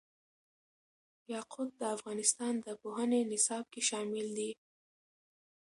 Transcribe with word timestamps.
یاقوت 1.33 1.69
د 1.79 1.83
افغانستان 1.95 2.53
د 2.65 2.67
پوهنې 2.81 3.19
نصاب 3.31 3.65
کې 3.73 3.81
شامل 3.89 4.27
دي. 4.37 4.51